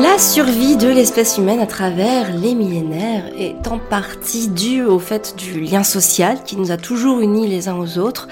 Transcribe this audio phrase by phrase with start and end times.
[0.00, 5.34] La survie de l'espèce humaine à travers les millénaires est en partie due au fait
[5.36, 8.28] du lien social qui nous a toujours unis les uns aux autres.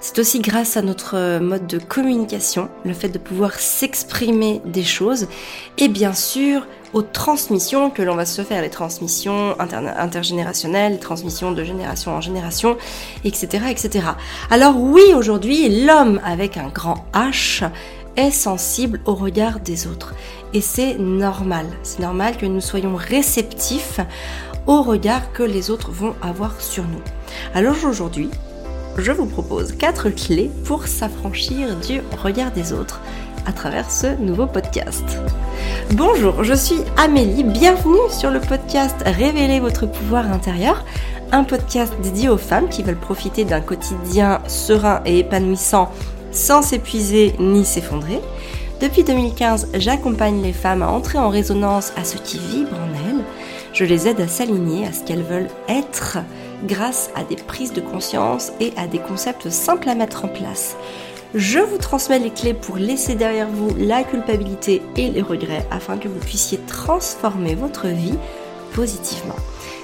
[0.00, 5.26] C'est aussi grâce à notre mode de communication, le fait de pouvoir s'exprimer des choses,
[5.76, 11.52] et bien sûr aux transmissions que l'on va se faire, les transmissions intergénérationnelles, les transmissions
[11.52, 12.78] de génération en génération,
[13.24, 13.64] etc.
[13.68, 14.06] etc.
[14.50, 17.68] Alors oui, aujourd'hui, l'homme avec un grand H
[18.16, 20.14] est sensible au regard des autres.
[20.52, 21.66] Et c'est normal.
[21.82, 24.00] C'est normal que nous soyons réceptifs
[24.66, 27.02] au regard que les autres vont avoir sur nous.
[27.54, 28.30] Alors aujourd'hui,
[28.98, 33.00] je vous propose quatre clés pour s'affranchir du regard des autres
[33.46, 35.04] à travers ce nouveau podcast.
[35.92, 40.84] Bonjour, je suis Amélie, bienvenue sur le podcast Révéler votre pouvoir intérieur,
[41.32, 45.90] un podcast dédié aux femmes qui veulent profiter d'un quotidien serein et épanouissant
[46.32, 48.20] sans s'épuiser ni s'effondrer.
[48.80, 53.24] Depuis 2015, j'accompagne les femmes à entrer en résonance à ce qui vibre en elles.
[53.74, 56.16] Je les aide à s'aligner à ce qu'elles veulent être
[56.64, 60.76] grâce à des prises de conscience et à des concepts simples à mettre en place.
[61.34, 65.98] Je vous transmets les clés pour laisser derrière vous la culpabilité et les regrets afin
[65.98, 68.16] que vous puissiez transformer votre vie
[68.72, 69.36] positivement.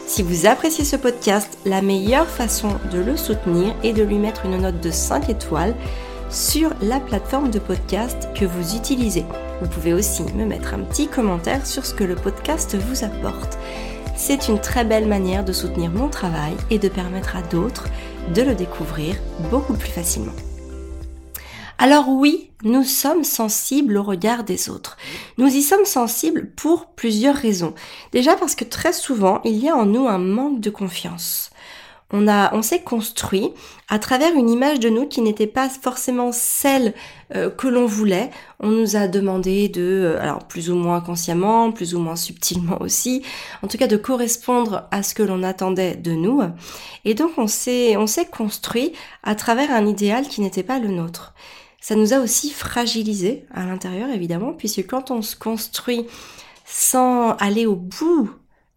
[0.06, 4.46] Si vous appréciez ce podcast, la meilleure façon de le soutenir est de lui mettre
[4.46, 5.74] une note de 5 étoiles
[6.30, 9.24] sur la plateforme de podcast que vous utilisez.
[9.60, 13.58] Vous pouvez aussi me mettre un petit commentaire sur ce que le podcast vous apporte.
[14.16, 17.86] C'est une très belle manière de soutenir mon travail et de permettre à d'autres
[18.34, 19.16] de le découvrir
[19.50, 20.32] beaucoup plus facilement.
[21.78, 24.96] Alors oui, nous sommes sensibles au regard des autres.
[25.36, 27.74] Nous y sommes sensibles pour plusieurs raisons.
[28.12, 31.50] Déjà parce que très souvent, il y a en nous un manque de confiance
[32.12, 33.50] on a, on s'est construit
[33.88, 36.94] à travers une image de nous qui n'était pas forcément celle
[37.34, 38.30] euh, que l'on voulait.
[38.60, 42.80] On nous a demandé de, euh, alors plus ou moins consciemment, plus ou moins subtilement
[42.80, 43.22] aussi,
[43.62, 46.42] en tout cas de correspondre à ce que l'on attendait de nous.
[47.04, 48.92] Et donc on s'est, on s'est construit
[49.24, 51.34] à travers un idéal qui n'était pas le nôtre.
[51.80, 56.06] Ça nous a aussi fragilisé à l'intérieur évidemment, puisque quand on se construit
[56.64, 58.30] sans aller au bout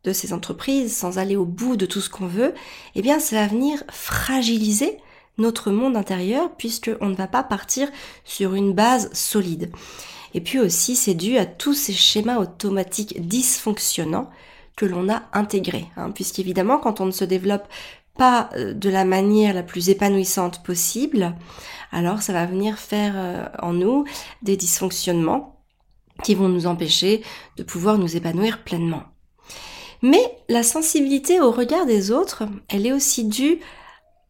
[0.03, 2.53] de ces entreprises, sans aller au bout de tout ce qu'on veut,
[2.95, 4.97] eh bien ça va venir fragiliser
[5.37, 7.89] notre monde intérieur puisqu'on ne va pas partir
[8.23, 9.71] sur une base solide.
[10.33, 14.29] Et puis aussi c'est dû à tous ces schémas automatiques dysfonctionnants
[14.75, 15.87] que l'on a intégrés.
[15.97, 17.67] Hein, puisqu'évidemment quand on ne se développe
[18.17, 21.35] pas euh, de la manière la plus épanouissante possible,
[21.91, 24.05] alors ça va venir faire euh, en nous
[24.41, 25.59] des dysfonctionnements
[26.23, 27.23] qui vont nous empêcher
[27.57, 29.03] de pouvoir nous épanouir pleinement.
[30.01, 33.59] Mais la sensibilité au regard des autres, elle est aussi due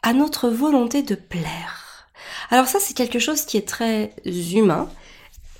[0.02, 2.08] à notre volonté de plaire.
[2.50, 4.90] Alors ça, c'est quelque chose qui est très humain.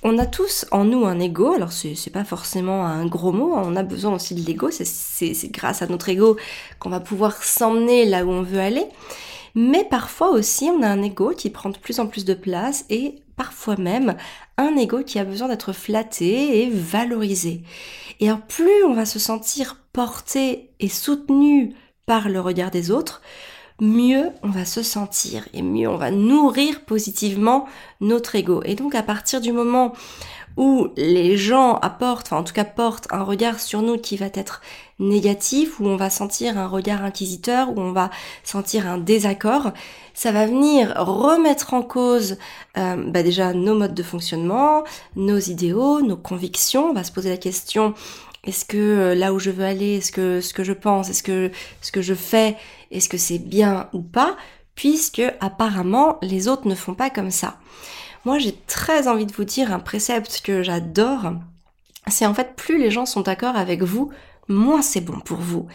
[0.02, 3.76] On a tous en nous un ego, alors c'est pas forcément un gros mot, on
[3.76, 6.38] a besoin aussi de l'ego, c'est grâce à notre ego
[6.80, 8.86] qu'on va pouvoir s'emmener là où on veut aller.
[9.56, 12.86] Mais parfois aussi, on a un ego qui prend de plus en plus de place
[12.90, 14.18] et parfois même
[14.58, 17.64] un ego qui a besoin d'être flatté et valorisé.
[18.20, 21.74] Et alors plus on va se sentir porté et soutenu
[22.06, 23.22] par le regard des autres,
[23.80, 27.66] mieux on va se sentir et mieux on va nourrir positivement
[28.02, 28.62] notre ego.
[28.66, 29.94] Et donc à partir du moment
[30.60, 34.62] où les gens apportent, en tout cas portent un regard sur nous qui va être
[35.00, 38.10] négatif, où on va sentir un regard inquisiteur, où on va
[38.44, 39.72] sentir un désaccord,
[40.14, 42.38] ça va venir remettre en cause
[42.78, 44.84] euh, bah déjà nos modes de fonctionnement,
[45.16, 46.90] nos idéaux, nos convictions.
[46.90, 47.94] On va se poser la question
[48.44, 51.24] est-ce que euh, là où je veux aller, est-ce que ce que je pense, est-ce
[51.24, 52.58] que ce que je fais,
[52.92, 54.36] est-ce que c'est bien ou pas
[54.76, 57.60] Puisque apparemment les autres ne font pas comme ça.
[58.26, 61.34] Moi j'ai très envie de vous dire un précepte que j'adore.
[62.08, 64.10] C'est en fait plus les gens sont d'accord avec vous,
[64.48, 65.68] moins c'est bon pour vous.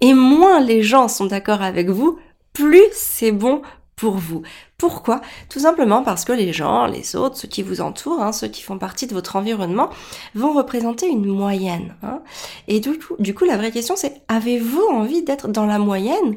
[0.00, 2.18] Et moins les gens sont d'accord avec vous,
[2.52, 3.62] plus c'est bon
[3.96, 4.42] pour vous.
[4.78, 5.20] Pourquoi?
[5.50, 8.62] Tout simplement parce que les gens, les autres, ceux qui vous entourent, hein, ceux qui
[8.62, 9.90] font partie de votre environnement,
[10.34, 11.94] vont représenter une moyenne.
[12.02, 12.20] Hein.
[12.66, 16.36] Et du coup, du coup, la vraie question c'est, avez-vous envie d'être dans la moyenne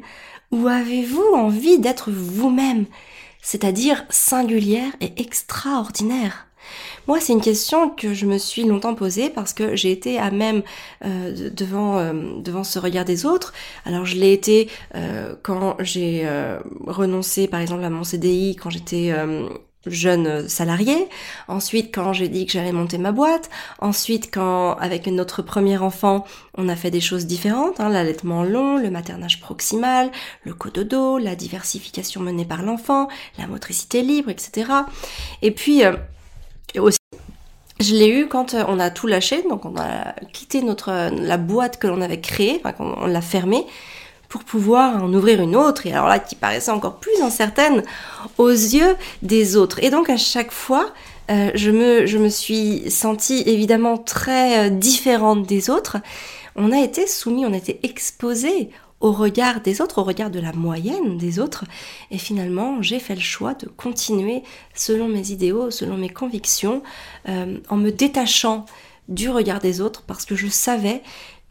[0.52, 2.86] ou avez-vous envie d'être vous-même,
[3.44, 6.48] c'est-à-dire singulière et extraordinaire
[7.08, 10.32] moi, c'est une question que je me suis longtemps posée parce que j'ai été à
[10.32, 10.64] même
[11.04, 13.54] euh, devant, euh, devant ce regard des autres.
[13.86, 16.28] Alors, je l'ai été euh, quand j'ai
[16.88, 19.14] renoncé, par exemple, à mon CDI, quand j'étais
[19.86, 21.08] jeune salarié.
[21.48, 23.50] Ensuite, quand j'ai dit que j'allais monter ma boîte.
[23.80, 26.26] Ensuite, quand, avec notre premier enfant,
[26.58, 30.12] on a fait des choses différentes, hein, l'allaitement long, le maternage proximal,
[30.44, 33.08] le cododo, la diversification menée par l'enfant,
[33.38, 34.72] la motricité libre, etc.
[35.42, 35.82] Et puis,
[36.74, 36.98] et aussi
[37.80, 41.78] Je l'ai eu quand on a tout lâché, donc on a quitté notre la boîte
[41.80, 43.66] que l'on avait créée, enfin on l'a fermée
[44.34, 47.84] pour pouvoir en ouvrir une autre, et alors là qui paraissait encore plus incertaine
[48.40, 49.78] aux yeux des autres.
[49.84, 50.92] Et donc à chaque fois,
[51.30, 55.98] euh, je, me, suis sentie évidemment très euh, différente des autres.
[56.56, 58.72] On a été soumis, on a été exposé
[59.02, 61.66] au regard des autres, au regard de la moyenne des autres.
[62.10, 64.42] Et finalement, j'ai fait le choix de continuer
[64.74, 66.82] selon mes idéaux, selon mes convictions,
[67.30, 68.66] euh, en me détachant
[69.10, 71.04] du regard des autres parce que je savais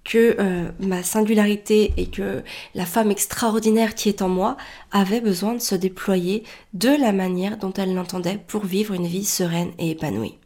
[0.05, 2.43] que euh, ma singularité et que
[2.75, 4.57] la femme extraordinaire qui est en moi
[4.91, 6.45] avait besoin de se déployer
[6.75, 10.39] de la manière dont elle l'entendait pour vivre une vie sereine et épanouie.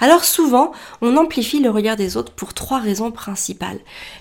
[0.00, 3.78] Alors souvent, on amplifie le regard des autres pour trois raisons principales.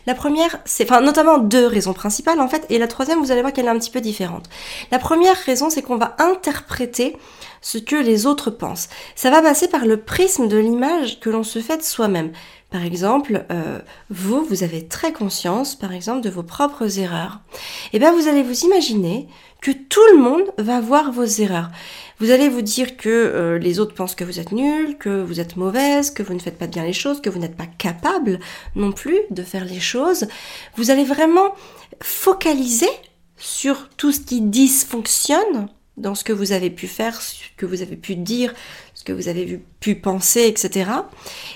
[0.08, 3.42] La première, c'est, enfin notamment deux raisons principales en fait, et la troisième, vous allez
[3.42, 4.46] voir qu'elle est un petit peu différente.
[4.92, 7.18] La première raison, c'est qu'on va interpréter
[7.62, 8.90] ce que les autres pensent.
[9.16, 12.32] Ça va passer par le prisme de l'image que l'on se fait de soi-même.
[12.70, 13.80] Par exemple, euh,
[14.10, 17.40] vous, vous avez très conscience, par exemple, de vos propres erreurs.
[17.54, 17.58] Et
[17.94, 19.28] eh bien, vous allez vous imaginer
[19.66, 21.72] que tout le monde va voir vos erreurs.
[22.20, 25.40] Vous allez vous dire que euh, les autres pensent que vous êtes nul, que vous
[25.40, 28.40] êtes mauvaise, que vous ne faites pas bien les choses, que vous n'êtes pas capable
[28.76, 30.28] non plus de faire les choses.
[30.76, 31.56] Vous allez vraiment
[32.00, 32.92] focaliser
[33.38, 37.82] sur tout ce qui dysfonctionne dans ce que vous avez pu faire, ce que vous
[37.82, 38.54] avez pu dire,
[38.94, 40.92] ce que vous avez pu penser, etc.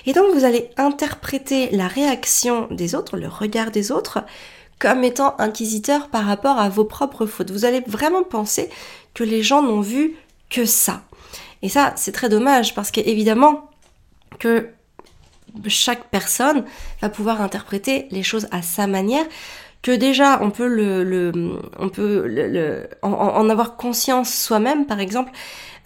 [0.06, 4.24] Et donc vous allez interpréter la réaction des autres, le regard des autres,
[4.80, 7.52] comme étant inquisiteur par rapport à vos propres fautes.
[7.52, 8.68] Vous allez vraiment penser
[9.14, 10.16] que les gens n'ont vu
[10.48, 11.02] que ça.
[11.62, 13.70] Et ça, c'est très dommage parce qu'évidemment
[14.40, 14.70] que
[15.66, 16.64] chaque personne
[17.02, 19.26] va pouvoir interpréter les choses à sa manière
[19.82, 21.32] que déjà on peut le,
[21.78, 25.32] on peut le, en, avoir conscience soi-même par exemple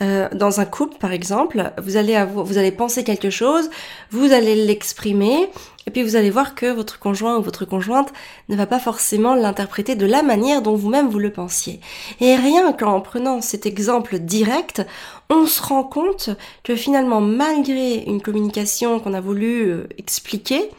[0.03, 3.71] euh, dans un couple par exemple vous allez avoir, vous allez penser quelque chose
[4.11, 5.49] vous allez l'exprimer
[5.87, 8.13] et puis vous allez voir que votre conjoint ou votre conjointe
[8.49, 11.79] ne va pas forcément l'interpréter de la manière dont vous-même vous le pensiez.
[12.21, 14.83] Et rien qu'en prenant cet exemple direct
[15.31, 16.31] on se rend compte
[16.65, 20.71] que finalement malgré une communication qu'on a voulu euh, expliquer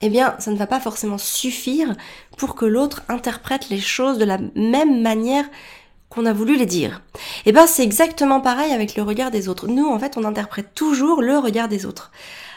[0.00, 1.94] eh bien, ça ne va pas forcément suffire
[2.36, 5.44] pour que l'autre interprète les choses de la même manière
[6.08, 7.02] qu'on a voulu les dire.
[7.46, 9.68] Eh bien, c'est exactement pareil avec le regard des autres.
[9.68, 12.10] Nous, en fait, on interprète toujours le regard des autres.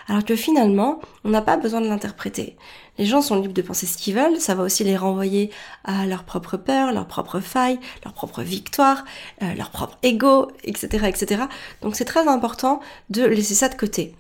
[0.08, 2.58] Alors que finalement, on n'a pas besoin de l'interpréter.
[2.98, 5.50] Les gens sont libres de penser ce qu'ils veulent, ça va aussi les renvoyer
[5.84, 9.06] à leur propre peur, leur propre faille, leur propre victoire,
[9.42, 11.44] euh, leur propre ego, etc., etc.
[11.82, 14.14] Donc c'est très important de laisser ça de côté.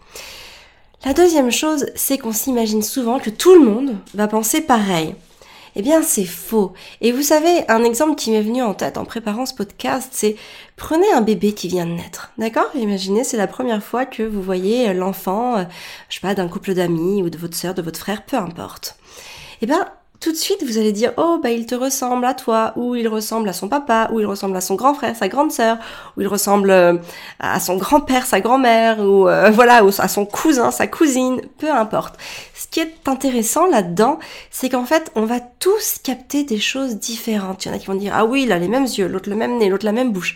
[1.06, 5.16] La deuxième chose, c'est qu'on s'imagine souvent que tout le monde va penser pareil.
[5.76, 6.72] Eh bien, c'est faux.
[7.02, 10.38] Et vous savez, un exemple qui m'est venu en tête en préparant ce podcast, c'est
[10.78, 12.32] prenez un bébé qui vient de naître.
[12.38, 12.70] D'accord?
[12.76, 15.64] Imaginez, c'est la première fois que vous voyez l'enfant, euh,
[16.08, 18.96] je sais pas, d'un couple d'amis ou de votre sœur, de votre frère, peu importe.
[19.62, 22.71] Eh bien, tout de suite vous allez dire oh bah il te ressemble à toi
[22.77, 25.51] ou il ressemble à son papa ou il ressemble à son grand frère sa grande
[25.51, 25.77] sœur
[26.15, 26.98] ou il ressemble euh,
[27.39, 32.15] à son grand-père sa grand-mère ou euh, voilà à son cousin sa cousine peu importe.
[32.56, 34.19] Ce qui est intéressant là-dedans
[34.50, 37.66] c'est qu'en fait on va tous capter des choses différentes.
[37.66, 39.30] Il y en a qui vont dire ah oui il a les mêmes yeux l'autre
[39.30, 40.36] le même nez l'autre la même bouche.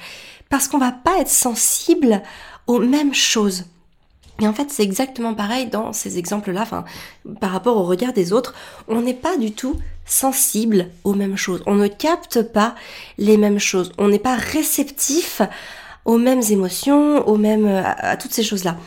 [0.50, 2.22] Parce qu'on va pas être sensible
[2.68, 3.66] aux mêmes choses
[4.40, 6.86] et en fait, c'est exactement pareil dans ces exemples-là, enfin,
[7.42, 8.54] par rapport au regard des autres,
[8.88, 11.64] on n'est pas du tout sensible aux mêmes choses.
[11.66, 12.76] On ne capte pas
[13.18, 13.92] les mêmes choses.
[13.98, 15.42] On n'est pas réceptif
[16.06, 18.78] aux mêmes émotions, aux mêmes, à, toutes ces choses-là.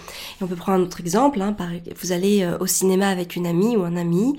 [0.41, 1.43] Et on peut prendre un autre exemple.
[1.43, 1.55] Hein,
[2.01, 4.39] vous allez euh, au cinéma avec une amie ou un ami.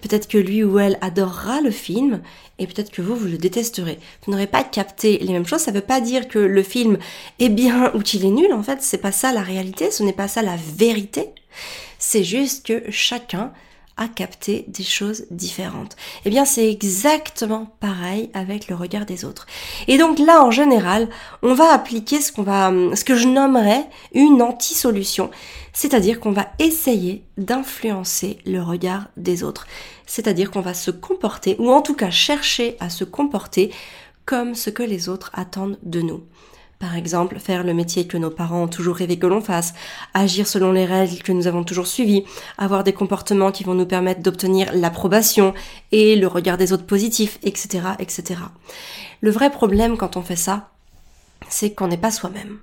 [0.00, 2.20] Peut-être que lui ou elle adorera le film
[2.58, 3.98] et peut-être que vous, vous le détesterez.
[4.22, 5.62] Vous n'aurez pas capté les mêmes choses.
[5.62, 6.98] Ça ne veut pas dire que le film
[7.38, 8.52] est bien ou qu'il est nul.
[8.52, 9.90] En fait, c'est pas ça la réalité.
[9.90, 11.30] Ce n'est pas ça la vérité.
[11.98, 13.52] C'est juste que chacun
[13.96, 15.96] a capté des choses différentes.
[16.24, 19.46] Eh bien, c'est exactement pareil avec le regard des autres.
[19.86, 21.08] Et donc là, en général,
[21.42, 25.30] on va appliquer ce qu'on va, ce que je nommerais une anti-solution.
[25.72, 29.66] C'est-à-dire qu'on va essayer d'influencer le regard des autres.
[30.06, 33.72] C'est-à-dire qu'on va se comporter, ou en tout cas chercher à se comporter
[34.24, 36.22] comme ce que les autres attendent de nous.
[36.78, 39.74] Par exemple, faire le métier que nos parents ont toujours rêvé que l'on fasse,
[40.12, 42.24] agir selon les règles que nous avons toujours suivies,
[42.58, 45.54] avoir des comportements qui vont nous permettre d'obtenir l'approbation
[45.92, 48.40] et le regard des autres positifs, etc., etc.
[49.20, 50.70] Le vrai problème quand on fait ça,
[51.48, 52.58] c'est qu'on n'est pas soi-même.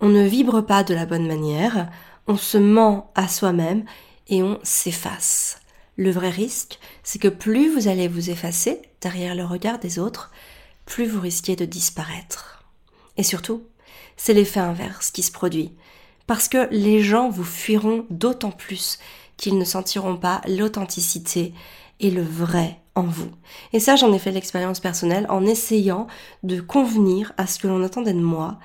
[0.00, 1.88] On ne vibre pas de la bonne manière,
[2.26, 3.84] on se ment à soi-même
[4.28, 5.60] et on s'efface.
[5.96, 10.30] Le vrai risque, c'est que plus vous allez vous effacer derrière le regard des autres,
[10.86, 12.61] plus vous risquez de disparaître.
[13.16, 13.62] Et surtout,
[14.16, 15.72] c'est l'effet inverse qui se produit.
[16.26, 18.98] parce que les gens vous fuiront d'autant plus
[19.36, 21.52] qu'ils ne sentiront pas l'authenticité
[22.00, 23.30] et le vrai en vous.
[23.72, 26.06] Et ça, j'en ai fait l'expérience personnelle en essayant
[26.42, 28.58] de convenir à ce que l'on attendait de moi.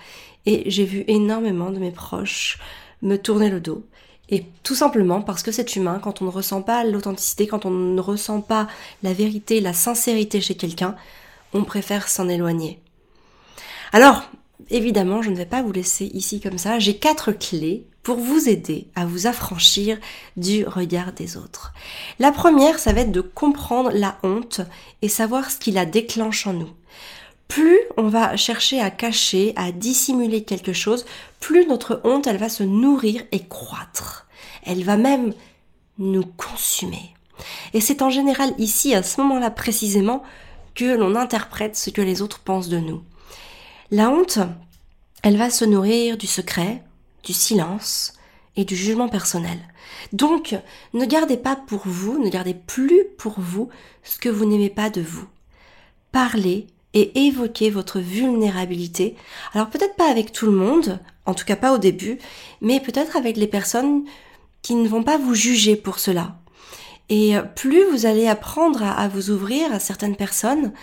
[0.45, 2.59] Et j'ai vu énormément de mes proches
[3.01, 3.85] me tourner le dos.
[4.29, 7.71] Et tout simplement parce que c'est humain, quand on ne ressent pas l'authenticité, quand on
[7.71, 8.67] ne ressent pas
[9.01, 10.95] la vérité, la sincérité chez quelqu'un,
[11.53, 12.81] on préfère s'en éloigner.
[13.93, 14.23] Alors,
[14.69, 16.79] évidemment, je ne vais pas vous laisser ici comme ça.
[16.79, 19.97] J'ai quatre clés pour vous aider à vous affranchir
[20.37, 21.73] du regard des autres.
[22.19, 24.61] La première, ça va être de comprendre la honte
[25.01, 26.69] et savoir ce qui la déclenche en nous.
[27.47, 31.05] Plus on va chercher à cacher, à dissimuler quelque chose,
[31.39, 34.27] plus notre honte, elle va se nourrir et croître.
[34.63, 35.33] Elle va même
[35.97, 37.13] nous consumer.
[37.73, 40.23] Et c'est en général ici, à ce moment-là précisément,
[40.75, 43.01] que l'on interprète ce que les autres pensent de nous.
[43.89, 44.39] La honte,
[45.23, 46.83] elle va se nourrir du secret,
[47.23, 48.13] du silence
[48.57, 49.57] et du jugement personnel.
[50.11, 50.55] Donc,
[50.93, 53.69] ne gardez pas pour vous, ne gardez plus pour vous
[54.03, 55.25] ce que vous n'aimez pas de vous.
[56.11, 59.15] Parlez et évoquez votre vulnérabilité.
[59.53, 62.17] Alors peut-être pas avec tout le monde, en tout cas pas au début,
[62.59, 64.03] mais peut-être avec les personnes
[64.63, 66.35] qui ne vont pas vous juger pour cela.
[67.07, 70.73] Et plus vous allez apprendre à, vous ouvrir à certaines personnes,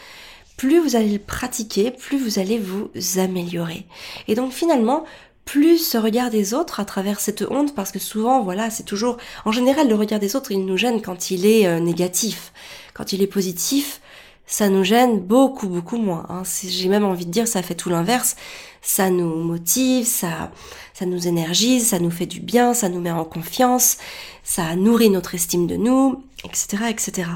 [0.56, 3.87] plus vous allez le pratiquer, plus vous allez vous améliorer.
[4.28, 5.04] Et donc finalement,
[5.44, 9.18] plus ce regard des autres à travers cette honte, parce que souvent, voilà, c'est toujours,
[9.44, 12.52] en général, le regard des autres, il nous gêne quand il est euh, négatif.
[12.94, 14.00] Quand il est positif,
[14.46, 16.26] ça nous gêne beaucoup, beaucoup moins.
[16.28, 16.42] Hein.
[16.66, 18.37] J'ai même envie de dire, ça fait tout l'inverse.
[18.84, 20.52] Ça nous motive, ça,
[20.92, 23.96] ça nous énergise, ça nous fait du bien, ça nous met en confiance,
[24.42, 27.28] ça nourrit notre estime de nous, etc., etc.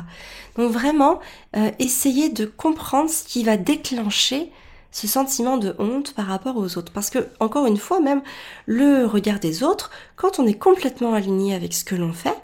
[0.56, 1.20] Donc vraiment,
[1.56, 4.52] euh, essayez de comprendre ce qui va déclencher
[4.90, 6.92] ce sentiment de honte par rapport aux autres.
[6.92, 8.22] Parce que, encore une fois, même
[8.66, 12.36] le regard des autres, quand on est complètement aligné avec ce que l'on fait,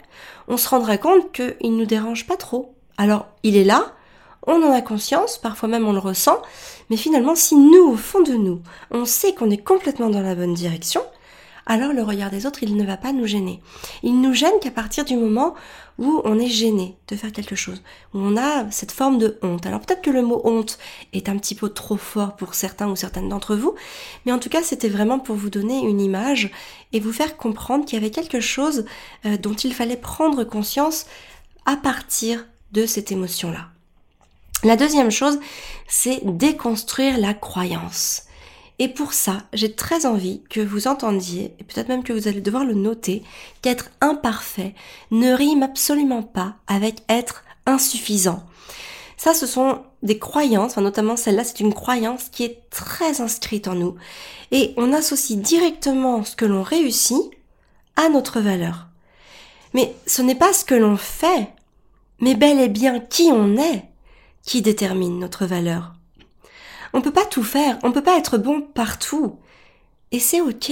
[0.47, 2.75] on se rendra compte qu'il ne nous dérange pas trop.
[2.97, 3.93] Alors, il est là,
[4.47, 6.41] on en a conscience, parfois même on le ressent,
[6.89, 8.61] mais finalement, si nous, au fond de nous,
[8.91, 11.01] on sait qu'on est complètement dans la bonne direction,
[11.67, 13.59] alors le regard des autres, il ne va pas nous gêner.
[14.03, 15.55] Il nous gêne qu'à partir du moment
[15.97, 17.81] où on est gêné de faire quelque chose,
[18.13, 19.65] où on a cette forme de honte.
[19.65, 20.77] Alors peut-être que le mot honte
[21.13, 23.73] est un petit peu trop fort pour certains ou certaines d'entre vous,
[24.25, 26.51] mais en tout cas c'était vraiment pour vous donner une image
[26.93, 28.85] et vous faire comprendre qu'il y avait quelque chose
[29.25, 31.05] euh, dont il fallait prendre conscience
[31.65, 33.69] à partir de cette émotion-là.
[34.63, 35.39] La deuxième chose,
[35.87, 38.23] c'est déconstruire la croyance.
[38.79, 42.41] Et pour ça, j'ai très envie que vous entendiez, et peut-être même que vous allez
[42.41, 43.23] devoir le noter,
[43.61, 44.75] qu'être imparfait
[45.11, 48.43] ne rime absolument pas avec être insuffisant.
[49.17, 53.75] Ça, ce sont des croyances, notamment celle-là, c'est une croyance qui est très inscrite en
[53.75, 53.95] nous.
[54.51, 57.31] Et on associe directement ce que l'on réussit
[57.95, 58.87] à notre valeur.
[59.73, 61.47] Mais ce n'est pas ce que l'on fait,
[62.19, 63.85] mais bel et bien qui on est
[64.45, 65.93] qui détermine notre valeur.
[66.93, 69.37] On peut pas tout faire, on peut pas être bon partout.
[70.11, 70.71] Et c'est ok.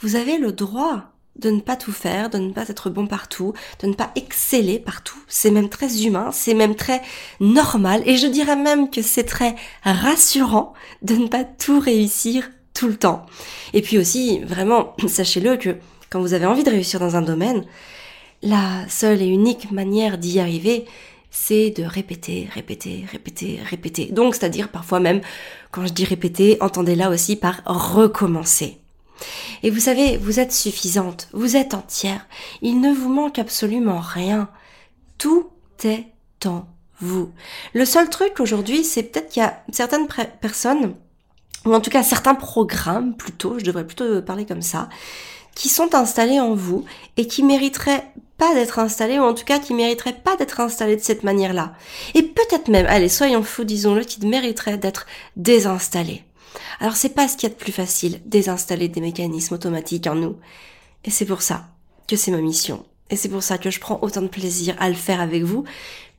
[0.00, 1.04] Vous avez le droit
[1.36, 4.78] de ne pas tout faire, de ne pas être bon partout, de ne pas exceller
[4.78, 5.18] partout.
[5.28, 7.00] C'est même très humain, c'est même très
[7.38, 12.88] normal, et je dirais même que c'est très rassurant de ne pas tout réussir tout
[12.88, 13.26] le temps.
[13.72, 15.76] Et puis aussi, vraiment, sachez-le que
[16.10, 17.64] quand vous avez envie de réussir dans un domaine,
[18.42, 20.86] la seule et unique manière d'y arriver,
[21.30, 24.06] c'est de répéter, répéter, répéter, répéter.
[24.06, 25.20] Donc, c'est-à-dire parfois même,
[25.70, 28.78] quand je dis répéter, entendez-la aussi par recommencer.
[29.62, 32.26] Et vous savez, vous êtes suffisante, vous êtes entière,
[32.62, 34.48] il ne vous manque absolument rien.
[35.18, 35.48] Tout
[35.84, 36.06] est
[36.46, 36.66] en
[37.00, 37.30] vous.
[37.74, 40.08] Le seul truc aujourd'hui, c'est peut-être qu'il y a certaines
[40.40, 40.94] personnes,
[41.66, 44.88] ou en tout cas certains programmes plutôt, je devrais plutôt parler comme ça,
[45.54, 46.84] qui sont installés en vous
[47.16, 50.96] et qui mériteraient pas d'être installés, ou en tout cas qui mériteraient pas d'être installés
[50.96, 51.74] de cette manière-là.
[52.14, 55.06] Et peut-être même, allez, soyons fous, disons-le, qui mériteraient d'être
[55.36, 56.24] désinstallés.
[56.80, 60.14] Alors c'est pas ce qu'il y a de plus facile, désinstaller des mécanismes automatiques en
[60.14, 60.36] nous.
[61.04, 61.66] Et c'est pour ça
[62.08, 62.86] que c'est ma mission.
[63.10, 65.64] Et c'est pour ça que je prends autant de plaisir à le faire avec vous,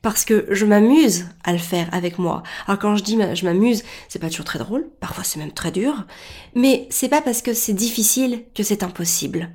[0.00, 2.44] parce que je m'amuse à le faire avec moi.
[2.68, 5.72] Alors quand je dis je m'amuse, c'est pas toujours très drôle, parfois c'est même très
[5.72, 6.06] dur,
[6.54, 9.50] mais c'est pas parce que c'est difficile que c'est impossible.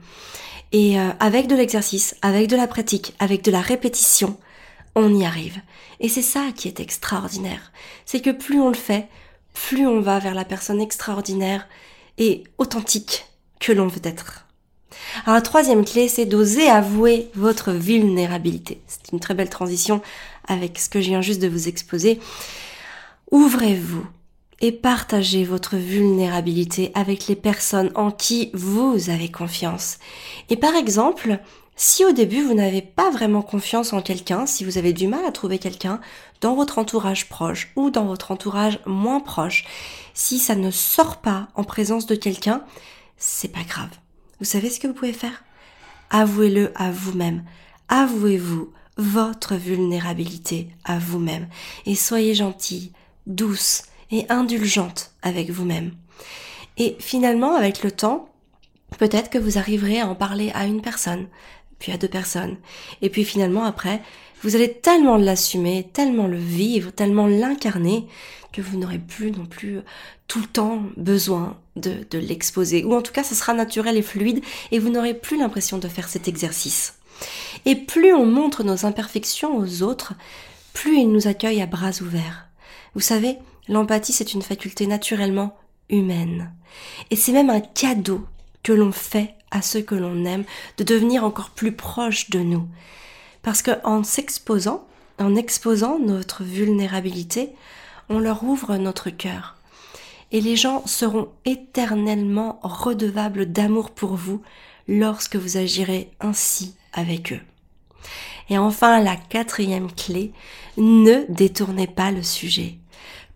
[0.72, 4.38] Et euh, avec de l'exercice, avec de la pratique, avec de la répétition,
[4.96, 5.62] on y arrive.
[6.00, 7.72] Et c'est ça qui est extraordinaire.
[8.06, 9.08] C'est que plus on le fait,
[9.54, 11.68] plus on va vers la personne extraordinaire
[12.18, 13.26] et authentique
[13.60, 14.46] que l'on veut être.
[15.26, 18.82] Alors la troisième clé, c'est d'oser avouer votre vulnérabilité.
[18.88, 20.02] C'est une très belle transition
[20.48, 22.20] avec ce que je viens juste de vous exposer.
[23.32, 24.06] Ouvrez-vous.
[24.62, 29.98] Et partagez votre vulnérabilité avec les personnes en qui vous avez confiance.
[30.50, 31.40] Et par exemple,
[31.76, 35.24] si au début vous n'avez pas vraiment confiance en quelqu'un, si vous avez du mal
[35.26, 36.02] à trouver quelqu'un
[36.42, 39.66] dans votre entourage proche ou dans votre entourage moins proche,
[40.14, 42.64] si ça ne sort pas en présence de quelqu'un,
[43.18, 43.92] c'est pas grave.
[44.40, 45.44] Vous savez ce que vous pouvez faire?
[46.10, 47.44] Avouez-le à vous-même.
[47.90, 51.48] Avouez-vous votre vulnérabilité à vous-même
[51.86, 52.92] et soyez gentille,
[53.28, 55.92] douce et indulgente avec vous-même.
[56.78, 58.30] Et finalement, avec le temps,
[58.98, 61.28] peut-être que vous arriverez à en parler à une personne,
[61.80, 62.58] puis à deux personnes.
[63.02, 64.02] Et puis finalement, après,
[64.44, 68.08] vous allez tellement l'assumer, tellement le vivre, tellement l'incarner,
[68.54, 69.80] que vous n'aurez plus non plus
[70.28, 72.84] tout le temps besoin de, de l'exposer.
[72.84, 75.88] Ou en tout cas, ce sera naturel et fluide, et vous n'aurez plus l'impression de
[75.88, 76.96] faire cet exercice.
[77.66, 80.14] Et plus on montre nos imperfections aux autres,
[80.74, 82.48] plus ils nous accueillent à bras ouverts.
[82.94, 85.58] Vous savez, l'empathie, c'est une faculté naturellement
[85.90, 86.54] humaine.
[87.12, 88.26] Et c'est même un cadeau
[88.64, 90.44] que l'on fait à ceux que l'on aime
[90.78, 92.68] de devenir encore plus proches de nous.
[93.42, 94.86] Parce que en s'exposant,
[95.20, 97.54] en exposant notre vulnérabilité,
[98.10, 99.56] on leur ouvre notre cœur.
[100.32, 104.42] Et les gens seront éternellement redevables d'amour pour vous
[104.88, 107.42] lorsque vous agirez ainsi avec eux.
[108.50, 110.32] Et enfin, la quatrième clé,
[110.78, 112.76] ne détournez pas le sujet.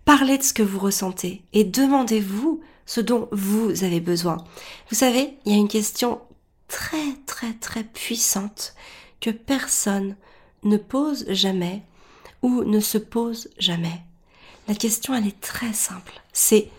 [0.06, 4.38] Parlez de ce que vous ressentez et demandez-vous ce dont vous avez besoin.
[4.90, 6.22] Vous savez, il y a une question
[6.68, 8.74] très très très puissante
[9.20, 10.16] que personne
[10.64, 11.84] ne pose jamais
[12.42, 14.02] ou ne se pose jamais.
[14.68, 16.14] La question, elle est très simple.
[16.34, 16.70] C'est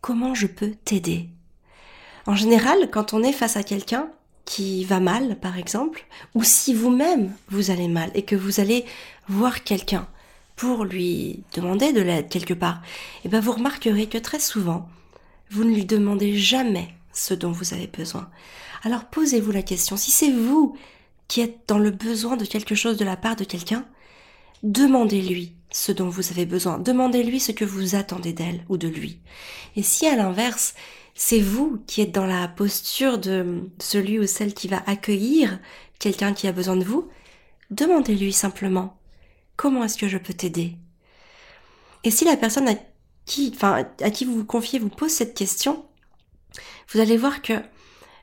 [0.00, 1.28] comment je peux t'aider?
[2.26, 4.08] En général, quand on est face à quelqu'un
[4.44, 8.84] qui va mal, par exemple, ou si vous-même vous allez mal et que vous allez
[9.28, 10.06] voir quelqu'un
[10.56, 12.82] pour lui demander de l'aide quelque part,
[13.24, 14.88] eh bien vous remarquerez que très souvent,
[15.50, 18.28] vous ne lui demandez jamais ce dont vous avez besoin.
[18.82, 20.76] Alors posez-vous la question, si c'est vous
[21.28, 23.86] qui êtes dans le besoin de quelque chose de la part de quelqu'un,
[24.62, 29.18] demandez-lui ce dont vous avez besoin, demandez-lui ce que vous attendez d'elle ou de lui.
[29.76, 30.74] Et si à l'inverse,
[31.14, 35.58] c'est vous qui êtes dans la posture de celui ou celle qui va accueillir
[35.98, 37.08] quelqu'un qui a besoin de vous,
[37.70, 38.96] demandez-lui simplement
[39.56, 40.76] comment est-ce que je peux t'aider?
[42.04, 42.74] Et si la personne à
[43.24, 43.54] qui,
[44.24, 45.84] vous vous confiez vous pose cette question,
[46.92, 47.54] vous allez voir que